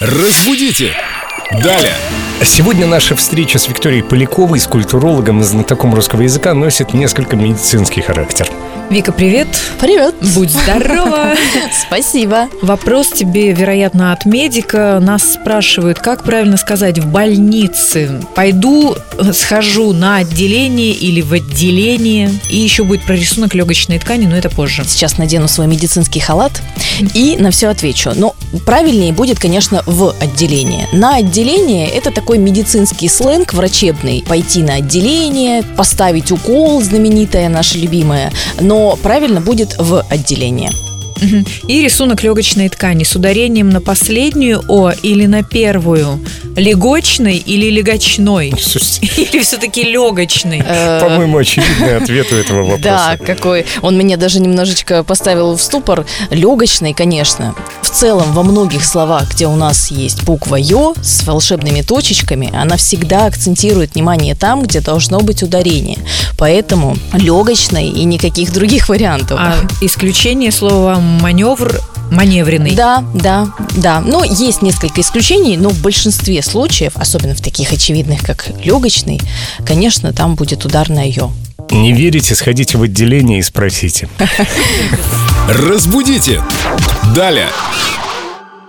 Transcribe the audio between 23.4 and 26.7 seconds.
легочной ткани, но это позже. Сейчас надену свой медицинский халат